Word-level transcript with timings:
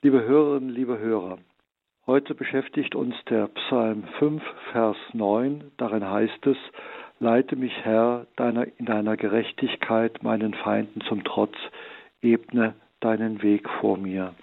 Liebe 0.00 0.22
Hörerinnen, 0.22 0.70
liebe 0.70 0.96
Hörer, 1.00 1.38
heute 2.06 2.36
beschäftigt 2.36 2.94
uns 2.94 3.16
der 3.28 3.48
Psalm 3.48 4.04
5, 4.20 4.40
Vers 4.70 4.96
9. 5.12 5.72
Darin 5.76 6.08
heißt 6.08 6.46
es, 6.46 6.56
Leite 7.18 7.56
mich, 7.56 7.72
Herr, 7.82 8.28
deiner, 8.36 8.68
in 8.78 8.86
deiner 8.86 9.16
Gerechtigkeit 9.16 10.22
meinen 10.22 10.54
Feinden 10.54 11.00
zum 11.00 11.24
Trotz, 11.24 11.56
ebne 12.22 12.74
deinen 13.00 13.42
Weg 13.42 13.68
vor 13.80 13.98
mir. 13.98 14.34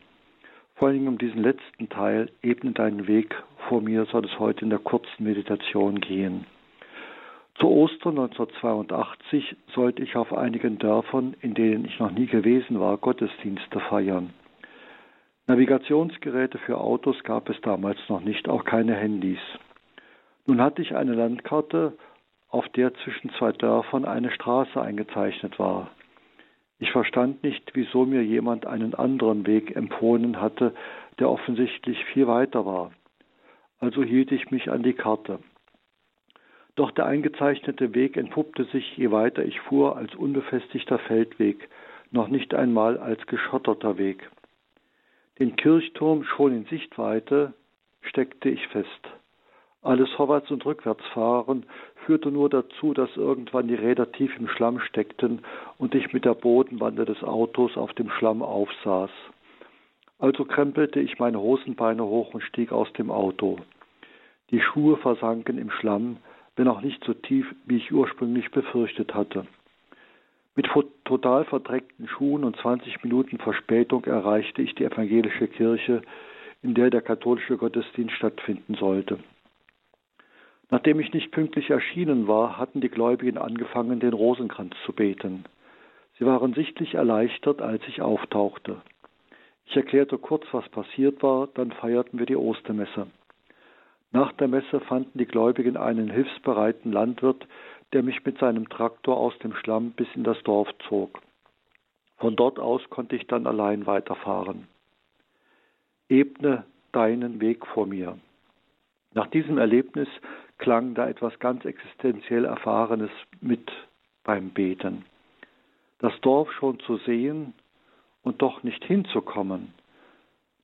Vor 0.73 0.89
allem 0.89 1.07
um 1.07 1.17
diesen 1.17 1.41
letzten 1.41 1.87
Teil, 1.87 2.29
ebne 2.41 2.73
deinen 2.73 3.07
Weg 3.07 3.33
vor 3.69 3.79
mir, 3.79 4.03
soll 4.07 4.25
es 4.25 4.37
heute 4.37 4.65
in 4.65 4.71
der 4.71 4.79
kurzen 4.79 5.23
Meditation 5.23 6.01
gehen. 6.01 6.45
Zu 7.59 7.69
Ostern 7.69 8.19
1982 8.19 9.55
sollte 9.73 10.03
ich 10.03 10.17
auf 10.17 10.33
einigen 10.33 10.79
Dörfern, 10.79 11.33
in 11.39 11.53
denen 11.53 11.85
ich 11.85 11.97
noch 11.97 12.11
nie 12.11 12.25
gewesen 12.25 12.81
war, 12.81 12.97
Gottesdienste 12.97 13.79
feiern. 13.79 14.33
Navigationsgeräte 15.47 16.57
für 16.57 16.79
Autos 16.79 17.21
gab 17.23 17.49
es 17.49 17.61
damals 17.61 17.99
noch 18.09 18.21
nicht, 18.21 18.49
auch 18.49 18.65
keine 18.65 18.95
Handys. 18.95 19.39
Nun 20.47 20.59
hatte 20.59 20.81
ich 20.81 20.95
eine 20.95 21.13
Landkarte, 21.13 21.93
auf 22.49 22.67
der 22.69 22.93
zwischen 22.95 23.29
zwei 23.31 23.51
Dörfern 23.51 24.05
eine 24.05 24.31
Straße 24.31 24.81
eingezeichnet 24.81 25.59
war. 25.59 25.91
Ich 26.79 26.91
verstand 26.91 27.43
nicht, 27.43 27.71
wieso 27.75 28.05
mir 28.05 28.23
jemand 28.23 28.65
einen 28.65 28.95
anderen 28.95 29.45
Weg 29.45 29.75
empfohlen 29.75 30.41
hatte, 30.41 30.73
der 31.19 31.29
offensichtlich 31.29 32.03
viel 32.05 32.27
weiter 32.27 32.65
war. 32.65 32.91
Also 33.79 34.03
hielt 34.03 34.31
ich 34.31 34.49
mich 34.49 34.71
an 34.71 34.81
die 34.81 34.93
Karte. 34.93 35.39
Doch 36.75 36.91
der 36.91 37.05
eingezeichnete 37.05 37.93
Weg 37.93 38.17
entpuppte 38.17 38.65
sich, 38.65 38.97
je 38.97 39.11
weiter 39.11 39.45
ich 39.45 39.61
fuhr, 39.61 39.95
als 39.95 40.15
unbefestigter 40.15 40.97
Feldweg, 40.99 41.69
noch 42.11 42.29
nicht 42.29 42.53
einmal 42.53 42.97
als 42.97 43.25
geschotterter 43.27 43.97
Weg. 43.97 44.29
Den 45.37 45.55
Kirchturm 45.57 46.23
schon 46.23 46.53
in 46.53 46.65
Sichtweite 46.65 47.53
steckte 48.01 48.49
ich 48.49 48.65
fest. 48.67 48.87
Alles 49.81 50.09
Vorwärts- 50.11 50.49
und 50.49 50.65
Rückwärtsfahren 50.65 51.65
führte 52.05 52.31
nur 52.31 52.49
dazu, 52.49 52.93
dass 52.93 53.15
irgendwann 53.17 53.67
die 53.67 53.75
Räder 53.75 54.11
tief 54.11 54.35
im 54.39 54.47
Schlamm 54.47 54.79
steckten 54.79 55.43
und 55.77 55.93
ich 55.93 56.13
mit 56.13 56.25
der 56.25 56.33
Bodenwande 56.35 57.05
des 57.05 57.21
Autos 57.21 57.75
auf 57.75 57.93
dem 57.93 58.09
Schlamm 58.09 58.41
aufsaß. 58.41 59.11
Also 60.17 60.45
krempelte 60.45 61.01
ich 61.01 61.19
meine 61.19 61.39
Hosenbeine 61.39 62.03
hoch 62.03 62.33
und 62.33 62.41
stieg 62.41 62.71
aus 62.71 62.91
dem 62.93 63.11
Auto. 63.11 63.59
Die 64.51 64.61
Schuhe 64.61 64.97
versanken 64.97 65.57
im 65.57 65.69
Schlamm, 65.69 66.17
wenn 66.55 66.67
auch 66.69 66.81
nicht 66.81 67.03
so 67.03 67.13
tief, 67.13 67.45
wie 67.65 67.77
ich 67.77 67.91
ursprünglich 67.91 68.51
befürchtet 68.51 69.13
hatte. 69.13 69.45
Mit 70.55 70.69
total 71.03 71.43
verdreckten 71.45 72.07
Schuhen 72.07 72.45
und 72.45 72.55
20 72.57 73.03
Minuten 73.03 73.37
Verspätung 73.39 74.05
erreichte 74.05 74.61
ich 74.61 74.73
die 74.75 74.85
evangelische 74.85 75.47
Kirche, 75.47 76.01
in 76.63 76.73
der 76.73 76.89
der 76.89 77.01
katholische 77.01 77.57
Gottesdienst 77.57 78.15
stattfinden 78.15 78.75
sollte. 78.75 79.19
Nachdem 80.69 80.99
ich 80.99 81.13
nicht 81.13 81.31
pünktlich 81.31 81.69
erschienen 81.69 82.27
war, 82.27 82.57
hatten 82.57 82.81
die 82.81 82.89
Gläubigen 82.89 83.37
angefangen, 83.37 83.99
den 83.99 84.13
Rosenkranz 84.13 84.73
zu 84.85 84.93
beten. 84.93 85.45
Sie 86.17 86.25
waren 86.25 86.53
sichtlich 86.53 86.93
erleichtert, 86.95 87.61
als 87.61 87.83
ich 87.87 88.01
auftauchte. 88.01 88.81
Ich 89.65 89.75
erklärte 89.75 90.17
kurz, 90.17 90.45
was 90.53 90.67
passiert 90.69 91.21
war, 91.21 91.47
dann 91.53 91.71
feierten 91.71 92.17
wir 92.17 92.25
die 92.25 92.37
Ostermesse. 92.37 93.07
Nach 94.11 94.31
der 94.31 94.47
Messe 94.47 94.79
fanden 94.79 95.17
die 95.17 95.25
Gläubigen 95.25 95.75
einen 95.75 96.09
hilfsbereiten 96.09 96.91
Landwirt, 96.91 97.45
der 97.93 98.03
mich 98.03 98.23
mit 98.25 98.37
seinem 98.39 98.69
Traktor 98.69 99.17
aus 99.17 99.37
dem 99.39 99.53
Schlamm 99.55 99.91
bis 99.91 100.07
in 100.15 100.23
das 100.23 100.41
Dorf 100.43 100.69
zog. 100.87 101.21
Von 102.17 102.35
dort 102.35 102.59
aus 102.59 102.81
konnte 102.89 103.15
ich 103.15 103.27
dann 103.27 103.47
allein 103.47 103.85
weiterfahren. 103.85 104.67
Ebne 106.09 106.65
deinen 106.91 107.41
Weg 107.41 107.65
vor 107.67 107.85
mir. 107.85 108.17
Nach 109.13 109.27
diesem 109.27 109.57
Erlebnis 109.57 110.07
klang 110.57 110.93
da 110.93 111.07
etwas 111.07 111.37
ganz 111.39 111.65
existenziell 111.65 112.45
Erfahrenes 112.45 113.11
mit 113.41 113.71
beim 114.23 114.49
Beten. 114.49 115.05
Das 115.99 116.13
Dorf 116.21 116.51
schon 116.53 116.79
zu 116.79 116.97
sehen 116.97 117.53
und 118.23 118.41
doch 118.41 118.63
nicht 118.63 118.83
hinzukommen, 118.83 119.73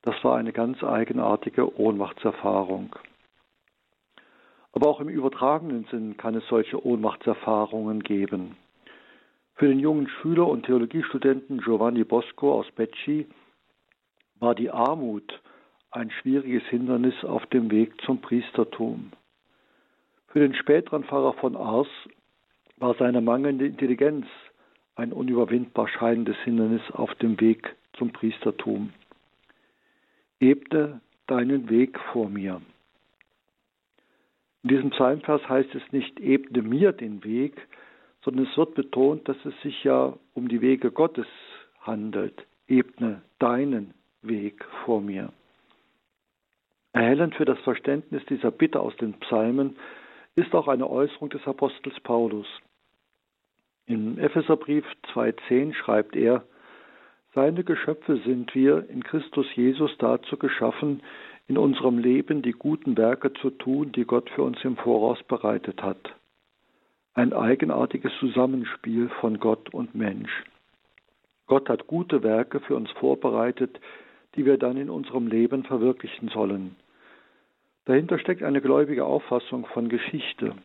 das 0.03 0.15
war 0.23 0.37
eine 0.37 0.51
ganz 0.51 0.83
eigenartige 0.83 1.79
Ohnmachtserfahrung. 1.79 2.95
Aber 4.73 4.87
auch 4.87 4.99
im 4.99 5.09
übertragenen 5.09 5.85
Sinn 5.91 6.17
kann 6.17 6.35
es 6.35 6.47
solche 6.47 6.85
Ohnmachtserfahrungen 6.85 8.01
geben. 8.03 8.55
Für 9.55 9.67
den 9.67 9.79
jungen 9.79 10.07
Schüler 10.07 10.47
und 10.47 10.65
Theologiestudenten 10.65 11.59
Giovanni 11.61 12.03
Bosco 12.03 12.53
aus 12.59 12.71
Becci 12.71 13.27
war 14.39 14.55
die 14.55 14.71
Armut 14.71 15.39
ein 15.91 16.09
schwieriges 16.09 16.63
Hindernis 16.69 17.23
auf 17.23 17.45
dem 17.47 17.69
Weg 17.69 17.99
zum 18.01 18.21
Priestertum. 18.21 19.11
Für 20.27 20.39
den 20.39 20.55
späteren 20.55 21.03
Pfarrer 21.03 21.33
von 21.33 21.57
Ars 21.57 21.89
war 22.77 22.95
seine 22.95 23.21
mangelnde 23.21 23.67
Intelligenz 23.67 24.25
ein 24.95 25.11
unüberwindbar 25.11 25.87
scheinendes 25.89 26.37
Hindernis 26.43 26.81
auf 26.93 27.13
dem 27.15 27.39
Weg 27.39 27.75
zum 27.93 28.11
Priestertum. 28.11 28.93
Ebne 30.39 31.01
deinen 31.27 31.69
Weg 31.69 31.99
vor 32.11 32.29
mir. 32.29 32.61
In 34.63 34.69
diesem 34.69 34.89
Psalmvers 34.91 35.47
heißt 35.49 35.73
es 35.75 35.91
nicht, 35.91 36.19
ebne 36.19 36.61
mir 36.61 36.91
den 36.91 37.23
Weg, 37.23 37.55
sondern 38.23 38.45
es 38.45 38.57
wird 38.57 38.75
betont, 38.75 39.27
dass 39.27 39.37
es 39.45 39.59
sich 39.61 39.83
ja 39.83 40.13
um 40.33 40.47
die 40.47 40.61
Wege 40.61 40.91
Gottes 40.91 41.27
handelt. 41.81 42.45
Ebne 42.67 43.21
deinen 43.39 43.93
Weg 44.21 44.63
vor 44.85 45.01
mir. 45.01 45.33
Erhellend 46.93 47.35
für 47.35 47.45
das 47.45 47.59
Verständnis 47.59 48.23
dieser 48.25 48.51
Bitte 48.51 48.79
aus 48.79 48.95
den 48.97 49.13
Psalmen 49.13 49.77
ist 50.35 50.53
auch 50.53 50.67
eine 50.67 50.89
Äußerung 50.89 51.29
des 51.29 51.45
Apostels 51.47 51.99
Paulus. 52.01 52.47
Im 53.87 54.19
Epheserbrief 54.19 54.85
2.10 55.13 55.73
schreibt 55.73 56.15
er, 56.15 56.43
Seine 57.33 57.63
Geschöpfe 57.63 58.17
sind 58.25 58.53
wir 58.53 58.89
in 58.89 59.03
Christus 59.03 59.47
Jesus 59.55 59.91
dazu 59.99 60.37
geschaffen, 60.37 61.01
in 61.51 61.57
unserem 61.57 61.97
Leben 61.97 62.41
die 62.41 62.53
guten 62.53 62.95
Werke 62.95 63.33
zu 63.33 63.49
tun, 63.49 63.91
die 63.91 64.05
Gott 64.05 64.29
für 64.29 64.41
uns 64.41 64.63
im 64.63 64.77
Voraus 64.77 65.21
bereitet 65.23 65.83
hat. 65.83 66.15
Ein 67.13 67.33
eigenartiges 67.33 68.13
Zusammenspiel 68.21 69.09
von 69.19 69.37
Gott 69.37 69.73
und 69.73 69.93
Mensch. 69.93 70.31
Gott 71.47 71.67
hat 71.67 71.87
gute 71.87 72.23
Werke 72.23 72.61
für 72.61 72.77
uns 72.77 72.89
vorbereitet, 72.91 73.81
die 74.35 74.45
wir 74.45 74.57
dann 74.57 74.77
in 74.77 74.89
unserem 74.89 75.27
Leben 75.27 75.65
verwirklichen 75.65 76.29
sollen. 76.29 76.77
Dahinter 77.83 78.17
steckt 78.17 78.43
eine 78.43 78.61
gläubige 78.61 79.03
Auffassung 79.03 79.65
von 79.65 79.89
Geschichte. 79.89 80.55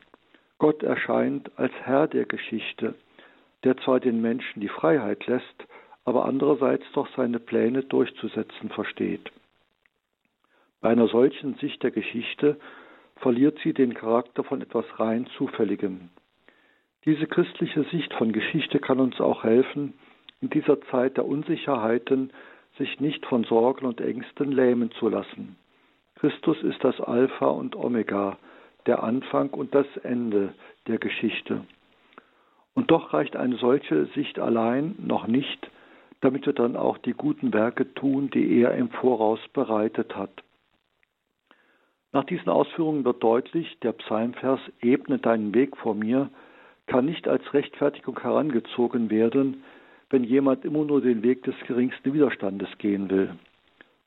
Gott 0.59 0.85
erscheint 0.85 1.51
als 1.57 1.73
Herr 1.83 2.07
der 2.07 2.27
Geschichte, 2.27 2.95
der 3.65 3.77
zwar 3.79 3.99
den 3.99 4.21
Menschen 4.21 4.61
die 4.61 4.69
Freiheit 4.69 5.27
lässt, 5.27 5.67
aber 6.05 6.27
andererseits 6.27 6.85
doch 6.93 7.09
seine 7.17 7.41
Pläne 7.41 7.83
durchzusetzen 7.83 8.69
versteht. 8.69 9.33
Bei 10.87 10.93
einer 10.93 11.09
solchen 11.09 11.57
Sicht 11.57 11.83
der 11.83 11.91
Geschichte 11.91 12.61
verliert 13.17 13.59
sie 13.65 13.73
den 13.73 13.93
Charakter 13.93 14.45
von 14.45 14.63
etwas 14.63 14.85
rein 15.01 15.27
Zufälligem. 15.37 16.11
Diese 17.05 17.27
christliche 17.27 17.83
Sicht 17.91 18.15
von 18.15 18.31
Geschichte 18.31 18.79
kann 18.79 19.01
uns 19.01 19.21
auch 19.21 19.43
helfen, 19.43 19.95
in 20.41 20.49
dieser 20.49 20.81
Zeit 20.83 21.17
der 21.17 21.27
Unsicherheiten 21.27 22.33
sich 22.79 23.01
nicht 23.01 23.27
von 23.27 23.43
Sorgen 23.43 23.85
und 23.85 24.01
Ängsten 24.01 24.53
lähmen 24.53 24.93
zu 24.93 25.09
lassen. 25.09 25.57
Christus 26.21 26.63
ist 26.63 26.85
das 26.85 27.01
Alpha 27.01 27.47
und 27.47 27.75
Omega, 27.75 28.39
der 28.87 29.03
Anfang 29.03 29.51
und 29.51 29.75
das 29.75 29.89
Ende 30.05 30.55
der 30.87 30.99
Geschichte. 30.99 31.63
Und 32.75 32.93
doch 32.93 33.13
reicht 33.13 33.35
eine 33.35 33.57
solche 33.57 34.07
Sicht 34.15 34.39
allein 34.39 34.95
noch 34.99 35.27
nicht, 35.27 35.69
damit 36.21 36.47
wir 36.47 36.53
dann 36.53 36.77
auch 36.77 36.97
die 36.99 37.15
guten 37.15 37.53
Werke 37.53 37.93
tun, 37.95 38.31
die 38.31 38.61
er 38.61 38.77
im 38.77 38.91
Voraus 38.91 39.41
bereitet 39.53 40.15
hat. 40.15 40.45
Nach 42.17 42.25
diesen 42.25 42.49
Ausführungen 42.49 43.05
wird 43.05 43.23
deutlich, 43.23 43.79
der 43.81 43.93
Psalmvers 43.93 44.61
Ebne 44.81 45.19
deinen 45.19 45.55
Weg 45.55 45.77
vor 45.77 45.95
mir 45.95 46.31
kann 46.87 47.05
nicht 47.05 47.29
als 47.29 47.53
Rechtfertigung 47.53 48.19
herangezogen 48.19 49.11
werden, 49.11 49.63
wenn 50.09 50.25
jemand 50.25 50.65
immer 50.65 50.87
nur 50.87 51.03
den 51.03 51.23
Weg 51.23 51.43
des 51.43 51.55
geringsten 51.67 52.15
Widerstandes 52.15 52.71
gehen 52.79 53.11
will. 53.11 53.35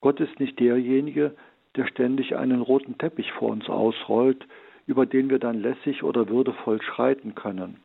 Gott 0.01 0.19
ist 0.21 0.39
nicht 0.39 0.59
derjenige, 0.59 1.35
der 1.75 1.85
ständig 1.85 2.35
einen 2.35 2.61
roten 2.61 2.97
Teppich 2.97 3.31
vor 3.33 3.51
uns 3.51 3.69
ausrollt, 3.69 4.43
über 4.87 5.05
den 5.05 5.29
wir 5.29 5.37
dann 5.37 5.61
lässig 5.61 6.01
oder 6.01 6.29
würdevoll 6.29 6.81
schreiten 6.81 7.35
können. 7.35 7.75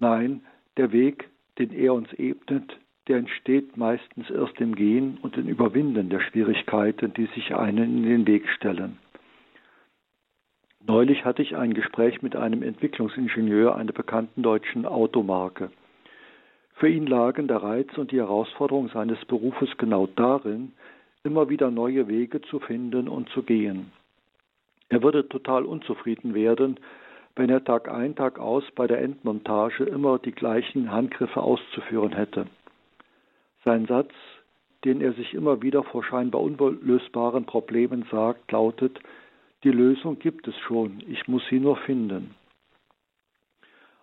Nein, 0.00 0.42
der 0.76 0.90
Weg, 0.90 1.30
den 1.60 1.70
er 1.72 1.94
uns 1.94 2.12
ebnet, 2.14 2.76
der 3.06 3.18
entsteht 3.18 3.76
meistens 3.76 4.28
erst 4.30 4.60
im 4.60 4.74
Gehen 4.74 5.16
und 5.22 5.36
im 5.36 5.46
Überwinden 5.46 6.10
der 6.10 6.18
Schwierigkeiten, 6.18 7.14
die 7.14 7.26
sich 7.36 7.54
einen 7.54 7.98
in 7.98 8.02
den 8.02 8.26
Weg 8.26 8.48
stellen. 8.48 8.98
Neulich 10.86 11.24
hatte 11.24 11.40
ich 11.40 11.56
ein 11.56 11.72
Gespräch 11.72 12.20
mit 12.20 12.36
einem 12.36 12.62
Entwicklungsingenieur 12.62 13.74
einer 13.74 13.92
bekannten 13.92 14.42
deutschen 14.42 14.84
Automarke. 14.84 15.70
Für 16.74 16.88
ihn 16.88 17.06
lagen 17.06 17.48
der 17.48 17.62
Reiz 17.62 17.96
und 17.96 18.12
die 18.12 18.18
Herausforderung 18.18 18.90
seines 18.90 19.24
Berufes 19.24 19.70
genau 19.78 20.06
darin, 20.06 20.72
immer 21.22 21.48
wieder 21.48 21.70
neue 21.70 22.06
Wege 22.08 22.42
zu 22.42 22.60
finden 22.60 23.08
und 23.08 23.30
zu 23.30 23.42
gehen. 23.42 23.92
Er 24.90 25.02
würde 25.02 25.26
total 25.26 25.64
unzufrieden 25.64 26.34
werden, 26.34 26.78
wenn 27.34 27.48
er 27.48 27.64
Tag 27.64 27.88
ein, 27.88 28.14
Tag 28.14 28.38
aus 28.38 28.64
bei 28.76 28.86
der 28.86 29.00
Endmontage 29.00 29.84
immer 29.84 30.18
die 30.18 30.32
gleichen 30.32 30.92
Handgriffe 30.92 31.40
auszuführen 31.40 32.12
hätte. 32.12 32.46
Sein 33.64 33.86
Satz, 33.86 34.12
den 34.84 35.00
er 35.00 35.14
sich 35.14 35.32
immer 35.32 35.62
wieder 35.62 35.82
vor 35.82 36.04
scheinbar 36.04 36.42
unlösbaren 36.42 37.46
Problemen 37.46 38.04
sagt, 38.10 38.52
lautet, 38.52 39.00
die 39.64 39.70
Lösung 39.70 40.18
gibt 40.18 40.46
es 40.46 40.56
schon, 40.58 41.02
ich 41.08 41.26
muss 41.26 41.42
sie 41.48 41.58
nur 41.58 41.76
finden. 41.78 42.34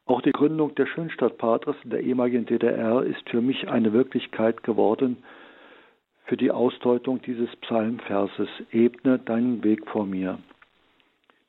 Auch 0.05 0.21
die 0.21 0.31
Gründung 0.31 0.73
der 0.75 0.87
Schönstadt-Patres 0.87 1.75
in 1.83 1.91
der 1.91 2.01
ehemaligen 2.01 2.45
DDR 2.45 3.03
ist 3.03 3.29
für 3.29 3.41
mich 3.41 3.69
eine 3.69 3.93
Wirklichkeit 3.93 4.63
geworden 4.63 5.23
für 6.25 6.35
die 6.35 6.51
Ausdeutung 6.51 7.21
dieses 7.21 7.55
Psalmverses, 7.57 8.49
Ebne 8.71 9.19
deinen 9.19 9.63
Weg 9.63 9.87
vor 9.87 10.05
mir. 10.05 10.39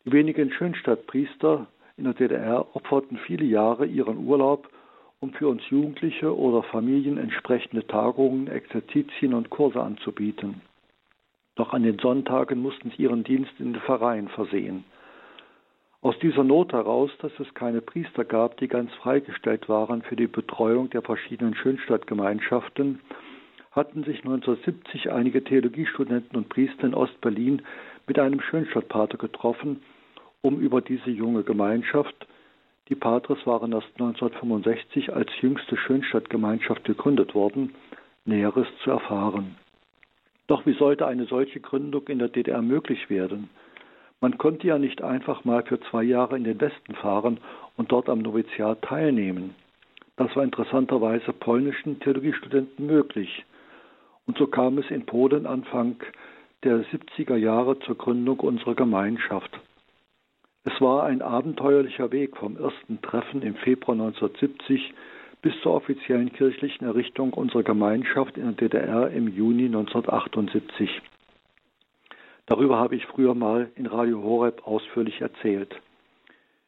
Die 0.05 0.13
wenigen 0.13 0.53
Schönstadtpriester 0.53 1.67
in 1.97 2.05
der 2.05 2.15
DDR 2.15 2.67
opferten 2.77 3.17
viele 3.19 3.45
Jahre 3.45 3.87
ihren 3.87 4.27
Urlaub, 4.27 4.69
um 5.21 5.33
für 5.33 5.49
uns 5.49 5.63
Jugendliche 5.71 6.37
oder 6.37 6.63
Familien 6.65 7.17
entsprechende 7.17 7.87
Tagungen, 7.87 8.49
Exerzitien 8.49 9.35
und 9.35 9.51
Kurse 9.51 9.81
anzubieten. 9.81 10.61
Doch 11.55 11.73
an 11.73 11.83
den 11.83 11.99
Sonntagen 11.99 12.61
mussten 12.61 12.91
sie 12.91 13.03
ihren 13.03 13.25
Dienst 13.25 13.53
in 13.59 13.75
den 13.75 13.83
Verein 13.83 14.29
versehen. 14.29 14.85
Aus 16.01 16.19
dieser 16.19 16.43
Not 16.43 16.73
heraus, 16.73 17.11
dass 17.21 17.33
es 17.39 17.55
keine 17.55 17.81
Priester 17.81 18.25
gab, 18.25 18.57
die 18.57 18.67
ganz 18.67 18.93
freigestellt 18.95 19.69
waren 19.69 20.03
für 20.03 20.17
die 20.17 20.27
Betreuung 20.27 20.91
der 20.91 21.03
verschiedenen 21.03 21.55
Schönstadtgemeinschaften, 21.55 23.01
hatten 23.71 24.03
sich 24.03 24.19
1970 24.25 25.13
einige 25.13 25.45
Theologiestudenten 25.45 26.37
und 26.37 26.49
Priester 26.49 26.85
in 26.85 26.95
Ostberlin 26.95 27.63
mit 28.07 28.19
einem 28.19 28.41
Schönstadtpater 28.41 29.17
getroffen, 29.17 29.83
um 30.41 30.59
über 30.59 30.81
diese 30.81 31.11
junge 31.11 31.45
Gemeinschaft, 31.45 32.27
die 32.89 32.97
Patres 32.97 33.47
waren 33.47 33.73
erst 33.73 33.89
1965 33.95 35.13
als 35.13 35.31
jüngste 35.41 35.77
Schönstadtgemeinschaft 35.77 36.85
gegründet 36.85 37.35
worden, 37.35 37.75
Näheres 38.25 38.67
zu 38.83 38.91
erfahren. 38.91 39.57
Doch 40.53 40.67
wie 40.67 40.75
sollte 40.75 41.07
eine 41.07 41.25
solche 41.25 41.61
Gründung 41.61 42.09
in 42.09 42.19
der 42.19 42.29
DDR 42.29 42.61
möglich 42.61 43.09
werden? 43.09 43.49
Man 44.21 44.37
konnte 44.37 44.67
ja 44.67 44.77
nicht 44.77 45.01
einfach 45.01 45.47
mal 45.47 45.63
für 45.63 45.81
zwei 45.81 46.03
Jahre 46.03 46.37
in 46.37 46.45
den 46.45 46.61
Westen 46.61 46.95
fahren 46.95 47.41
und 47.79 47.91
dort 47.91 48.11
am 48.11 48.19
Noviziat 48.19 48.83
teilnehmen. 48.83 49.55
Das 50.17 50.37
war 50.37 50.45
interessanterweise 50.45 51.33
polnischen 51.33 52.01
Theologiestudenten 52.01 52.85
möglich. 52.85 53.47
Und 54.27 54.37
so 54.37 54.47
kam 54.47 54.77
es 54.77 54.91
in 54.91 55.07
Polen 55.07 55.47
Anfang 55.47 55.97
der 56.65 56.85
70er 56.85 57.37
Jahre 57.37 57.79
zur 57.79 57.97
Gründung 57.97 58.39
unserer 58.41 58.75
Gemeinschaft. 58.75 59.59
Es 60.65 60.79
war 60.83 61.05
ein 61.05 61.23
abenteuerlicher 61.23 62.13
Weg 62.13 62.37
vom 62.37 62.59
ersten 62.59 63.01
Treffen 63.01 63.41
im 63.41 63.55
Februar 63.55 63.95
1970 63.95 64.93
bis 65.43 65.53
zur 65.61 65.75
offiziellen 65.75 66.33
kirchlichen 66.33 66.87
Errichtung 66.87 67.33
unserer 67.33 67.65
Gemeinschaft 67.65 68.37
in 68.39 68.45
der 68.45 68.69
DDR 68.69 69.11
im 69.11 69.29
Juni 69.29 69.67
1978. 69.67 71.03
Darüber 72.47 72.79
habe 72.79 72.97
ich 72.97 73.05
früher 73.07 73.35
mal 73.35 73.71
in 73.75 73.87
Radio 73.87 74.23
Horeb 74.23 74.67
ausführlich 74.67 75.21
erzählt. 75.21 75.75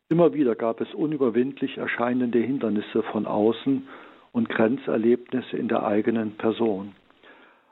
Immer 0.09 0.35
wieder 0.35 0.55
gab 0.57 0.81
es 0.81 0.93
unüberwindlich 0.93 1.79
erscheinende 1.79 2.41
Hindernisse 2.41 3.03
von 3.05 3.27
außen 3.27 3.89
und 4.33 4.49
Grenzerlebnisse 4.49 5.57
in 5.57 5.69
der 5.69 5.87
eigenen 5.87 6.37
Person. 6.37 6.95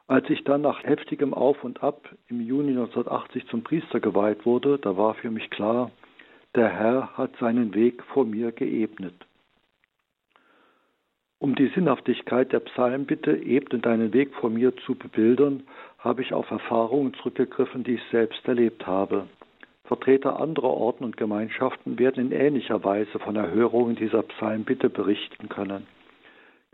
Als 0.06 0.28
ich 0.30 0.44
dann 0.44 0.62
nach 0.62 0.82
heftigem 0.84 1.34
Auf 1.34 1.64
und 1.64 1.82
Ab 1.82 2.08
im 2.28 2.40
Juni 2.40 2.70
1980 2.70 3.46
zum 3.48 3.62
Priester 3.62 3.98
geweiht 3.98 4.46
wurde, 4.46 4.78
da 4.78 4.96
war 4.96 5.14
für 5.14 5.30
mich 5.30 5.50
klar, 5.50 5.90
der 6.54 6.68
Herr 6.68 7.16
hat 7.16 7.36
seinen 7.40 7.74
Weg 7.74 8.02
vor 8.04 8.24
mir 8.24 8.52
geebnet. 8.52 9.14
Um 11.42 11.56
die 11.56 11.72
Sinnhaftigkeit 11.74 12.52
der 12.52 12.60
Psalmbitte 12.60 13.32
ebne 13.32 13.80
deinen 13.80 14.12
Weg 14.12 14.32
vor 14.32 14.48
mir 14.48 14.76
zu 14.76 14.94
bebildern, 14.94 15.64
habe 15.98 16.22
ich 16.22 16.32
auf 16.32 16.48
Erfahrungen 16.52 17.14
zurückgegriffen, 17.14 17.82
die 17.82 17.94
ich 17.94 18.02
selbst 18.12 18.46
erlebt 18.46 18.86
habe. 18.86 19.26
Vertreter 19.82 20.38
anderer 20.38 20.70
Orten 20.70 21.02
und 21.02 21.16
Gemeinschaften 21.16 21.98
werden 21.98 22.26
in 22.26 22.30
ähnlicher 22.30 22.84
Weise 22.84 23.18
von 23.18 23.34
Erhörungen 23.34 23.96
dieser 23.96 24.22
Psalmbitte 24.22 24.88
berichten 24.88 25.48
können. 25.48 25.88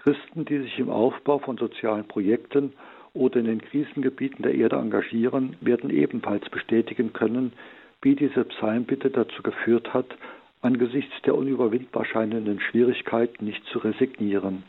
Christen, 0.03 0.45
die 0.45 0.59
sich 0.59 0.79
im 0.79 0.91
Aufbau 0.91 1.39
von 1.39 1.57
sozialen 1.57 2.07
Projekten 2.07 2.75
oder 3.15 3.41
in 3.41 3.47
den 3.47 3.63
Krisengebieten 3.63 4.43
der 4.43 4.55
Erde 4.55 4.77
engagieren, 4.77 5.57
werden 5.63 5.89
ebenfalls 5.89 6.47
bestätigen 6.51 7.15
können, 7.15 7.55
wie 8.03 8.17
diese 8.17 8.45
Psalmbitte 8.45 9.09
dazu 9.09 9.43
geführt 9.43 9.95
hat, 9.95 10.15
angesichts 10.61 11.15
der 11.25 11.35
unüberwindbar 11.35 12.05
scheinenden 12.05 12.61
Schwierigkeiten 12.61 13.45
nicht 13.45 13.65
zu 13.67 13.79
resignieren. 13.79 14.65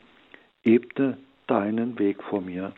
Ebne 0.63 1.17
deinen 1.47 1.97
Weg 1.99 2.23
vor 2.23 2.41
mir. 2.41 2.73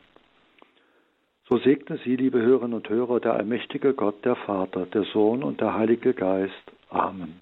So 1.47 1.57
segne 1.57 1.97
Sie, 2.05 2.15
liebe 2.15 2.41
Hörerinnen 2.41 2.75
und 2.75 2.87
Hörer, 2.87 3.19
der 3.19 3.33
allmächtige 3.33 3.93
Gott, 3.93 4.23
der 4.23 4.35
Vater, 4.35 4.85
der 4.85 5.03
Sohn 5.03 5.43
und 5.43 5.59
der 5.59 5.73
Heilige 5.73 6.13
Geist. 6.13 6.53
Amen. 6.89 7.41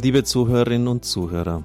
Liebe 0.00 0.22
Zuhörerinnen 0.22 0.86
und 0.86 1.04
Zuhörer, 1.04 1.64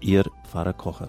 Ihr 0.00 0.24
Pfarrer 0.44 0.74
Kocher. 0.74 1.08